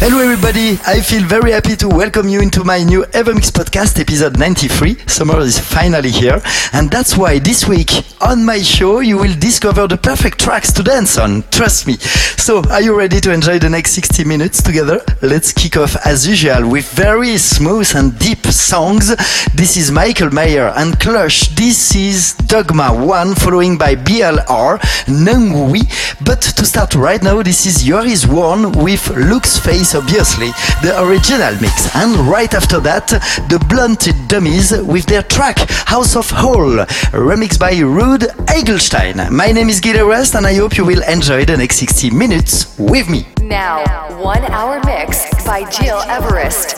[0.00, 4.38] Hello everybody, I feel very happy to welcome you into my new Evermix podcast episode
[4.38, 4.94] 93.
[5.08, 6.40] Summer is finally here
[6.72, 7.90] and that's why this week
[8.20, 11.94] on my show you will discover the perfect tracks to dance on, trust me.
[11.96, 15.00] So are you ready to enjoy the next 60 minutes together?
[15.20, 19.08] Let's kick off as usual with very smooth and deep songs.
[19.52, 21.48] This is Michael Mayer and Clutch.
[21.56, 25.82] This is Dogma 1 following by BLR, Nungui.
[26.24, 30.50] But to start right now, this is Yoris One with Luke's Face obviously,
[30.82, 31.94] the original mix.
[31.94, 33.08] And right after that,
[33.48, 39.30] the Blunted Dummies with their track House for All, remixed by Ruede Hagelstein.
[39.30, 42.78] My name is Gil Everest, and I hope you will enjoy the next 60 minutes
[42.78, 43.26] with me.
[43.40, 43.84] Now,
[44.22, 46.76] one hour mix by Gil Everest.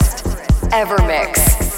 [0.73, 1.70] Evermix.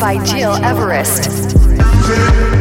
[0.00, 2.57] By Gil Everest.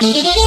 [0.00, 0.37] Into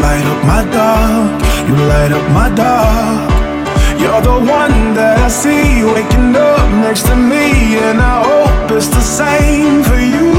[0.00, 3.30] light up my dark, you light up my dark.
[4.00, 8.88] You're the one that I see waking up next to me, and I hope it's
[8.88, 10.32] the same for you.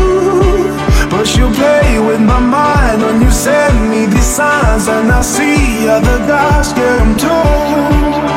[1.10, 5.88] But you play with my mind when you send me these signs, and I see
[5.88, 8.28] other guys get them too.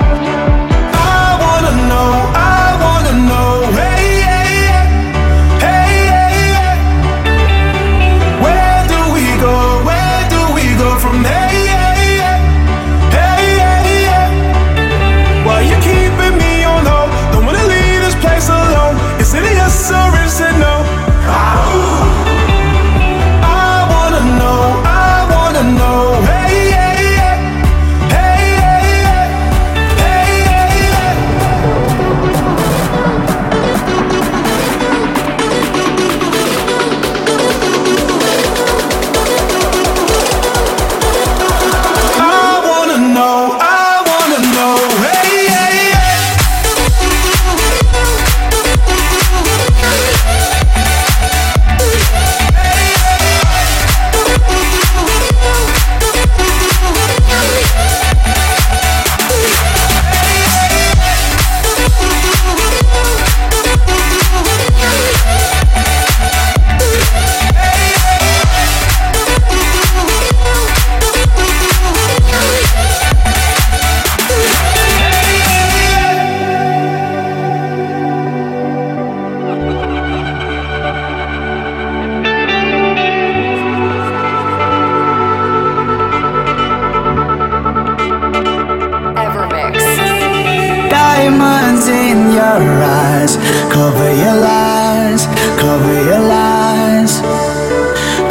[91.30, 93.36] diamonds in your eyes.
[93.70, 95.26] Cover your lies,
[95.58, 97.20] cover your lies.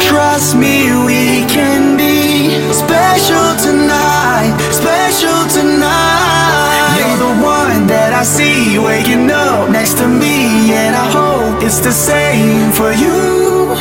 [0.00, 6.96] Trust me, we can be special tonight, special tonight.
[6.98, 11.80] You're the one that I see waking up next to me, and I hope it's
[11.80, 13.74] the same for you.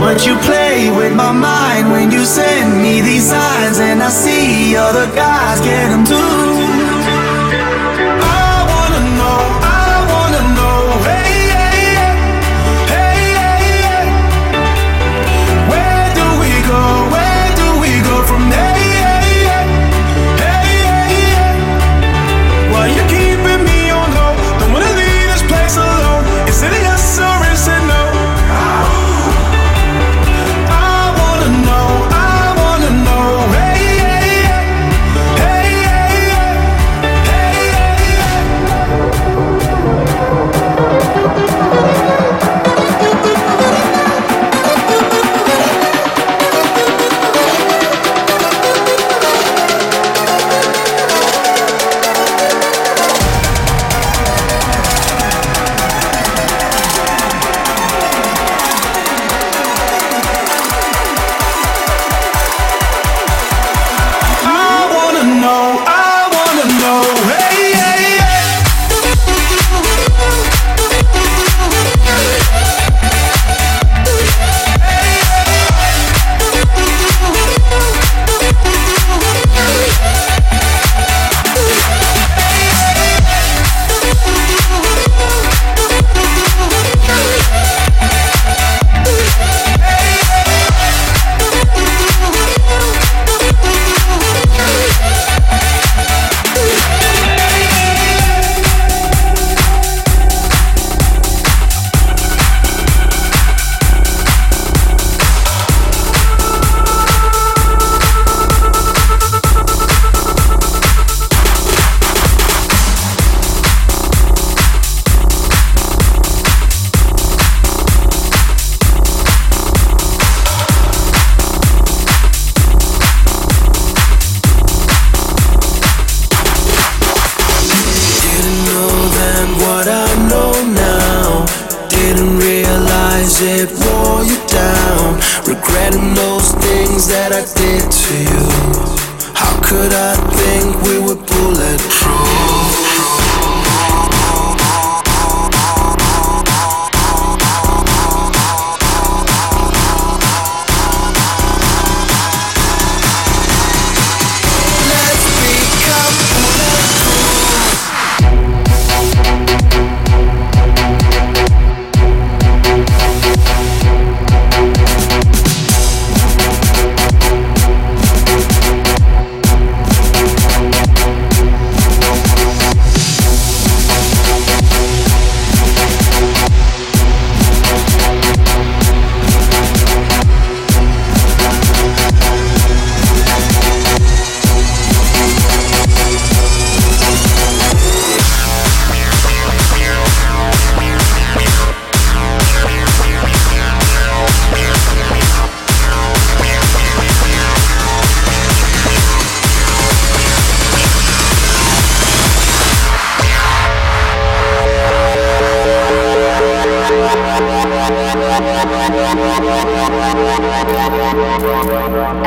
[0.00, 4.76] But you play with my mind when you send me these signs, and I see
[4.76, 6.79] other guys get them too.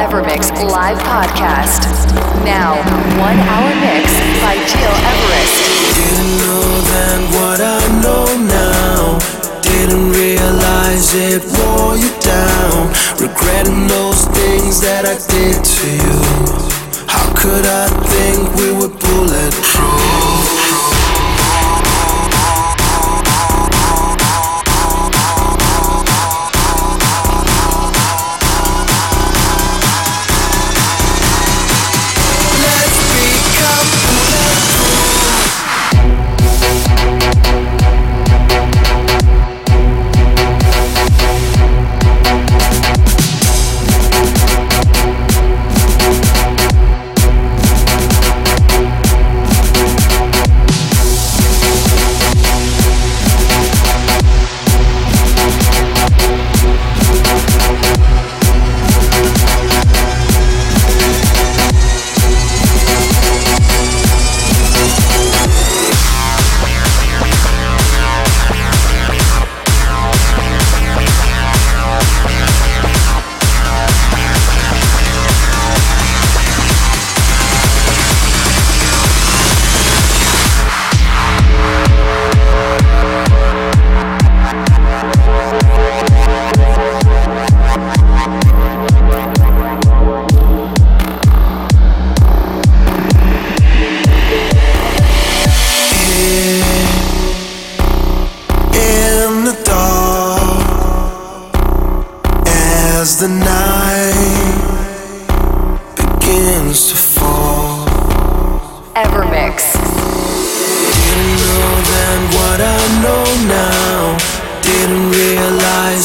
[0.03, 1.87] Evermix Live Podcast.
[2.43, 2.75] Now,
[3.23, 4.11] one hour mix
[4.43, 5.63] by Gil Everest.
[5.95, 9.17] Didn't know then what I know now.
[9.61, 12.91] Didn't realize it wore you down.
[13.15, 16.19] Regretting those things that I did to you.
[17.07, 19.22] How could I think we would pull?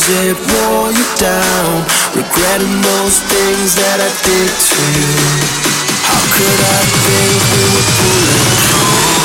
[0.09, 1.85] It wore you down.
[2.17, 5.13] Regretting those things that I did to you.
[6.09, 9.18] How could I think we were bulletproof?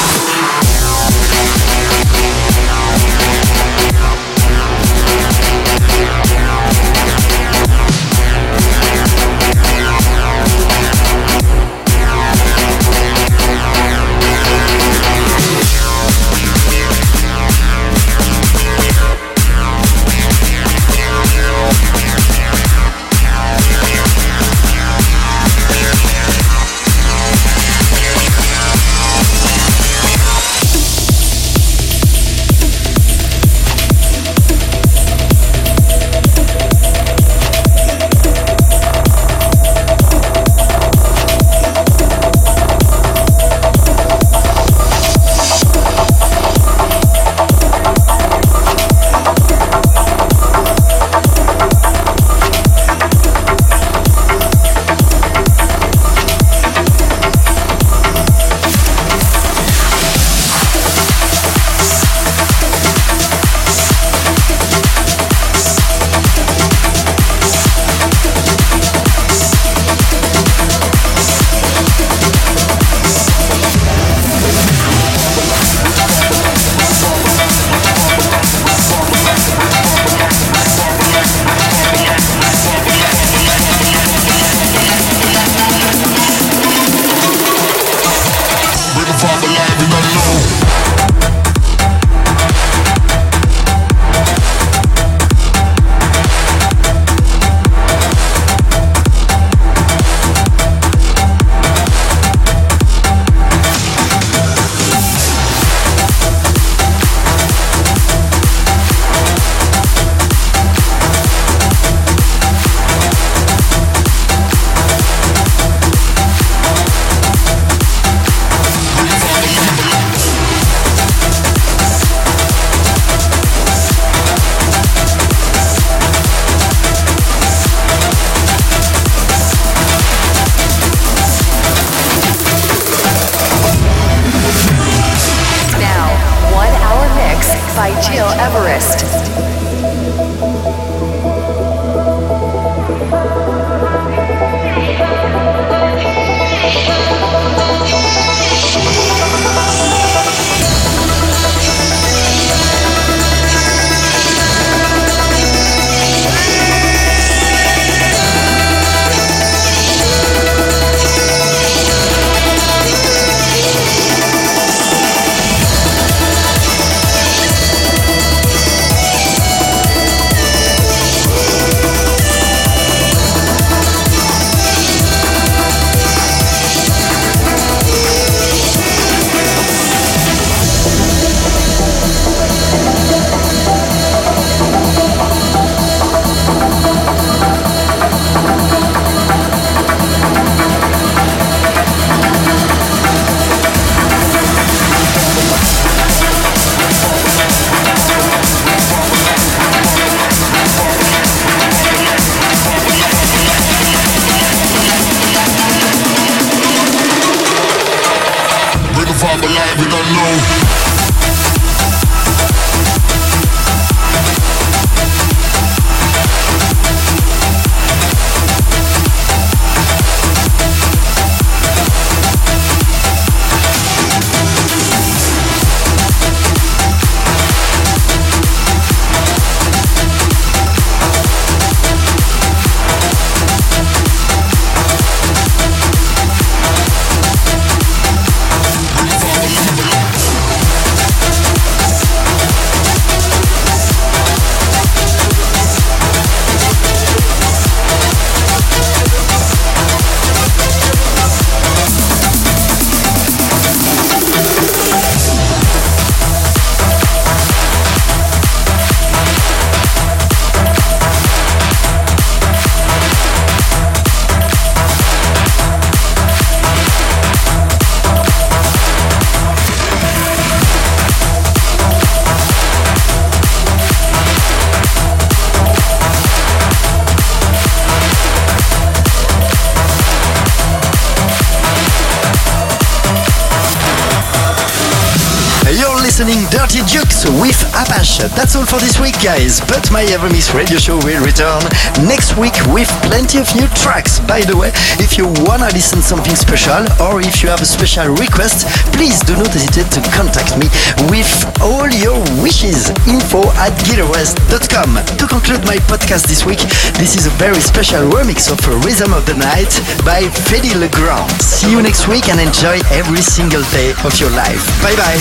[288.32, 289.60] That's all for this week, guys.
[289.68, 291.60] But my Evermix radio show will return
[292.08, 294.24] next week with plenty of new tracks.
[294.24, 294.72] By the way,
[295.04, 298.64] if you wanna listen something special or if you have a special request,
[298.96, 300.72] please do not hesitate to contact me
[301.12, 301.28] with
[301.60, 302.96] all your wishes.
[303.12, 305.04] Info at gileverest.com.
[305.20, 306.64] To conclude my podcast this week,
[306.96, 308.58] this is a very special remix of
[308.88, 309.76] Rhythm of the Night
[310.08, 311.28] by Fedde Le Grand.
[311.44, 314.64] See you next week and enjoy every single day of your life.
[314.80, 315.20] Bye bye.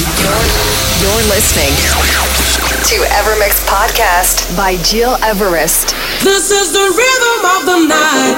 [1.02, 1.74] You're listening
[2.62, 5.94] to Evermix Podcast by Gil Everest.
[6.22, 8.36] This is the rhythm of the night.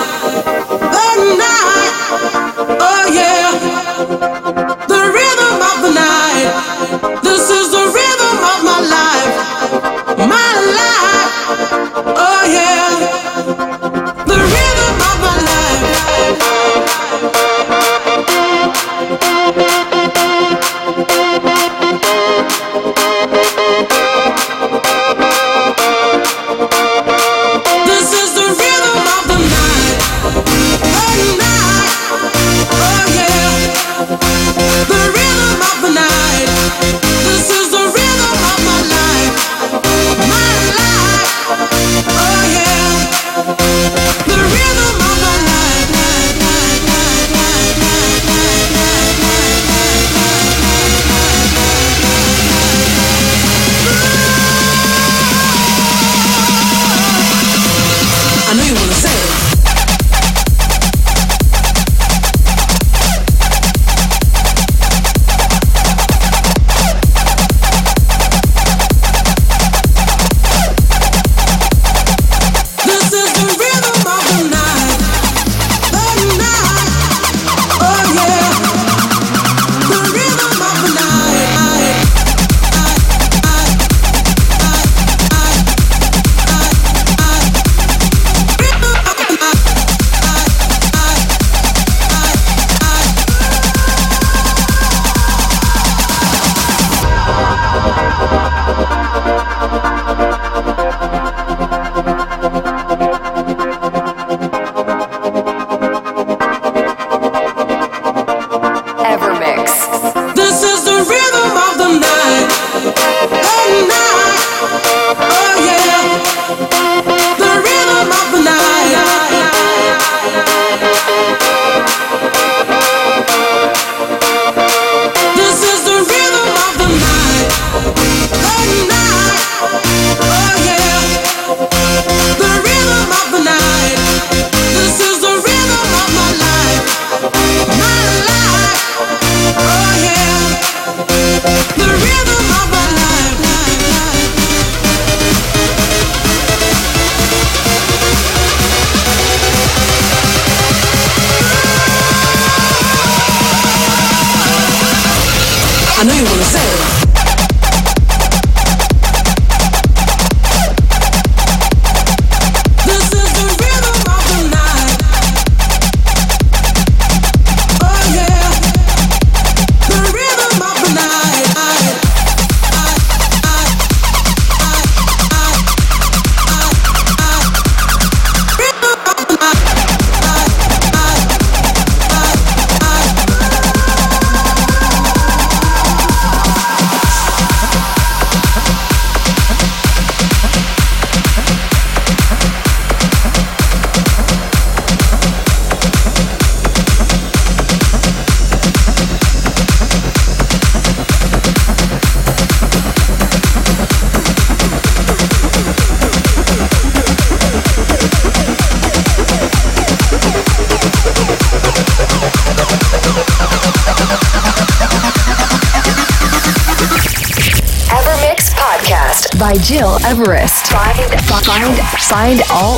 [0.95, 1.93] The night.
[2.81, 3.64] Oh yeah.